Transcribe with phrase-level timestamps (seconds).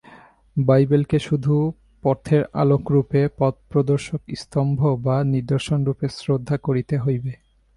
[0.57, 1.55] বাইবেলকে শুধু
[2.03, 7.31] পথের আলোকরূপে, পথপ্রদর্শক স্তম্ভ বা নিদর্শনরূপে শ্রদ্ধা করিতে হইবে।